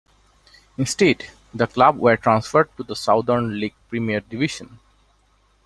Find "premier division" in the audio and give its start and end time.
3.87-4.79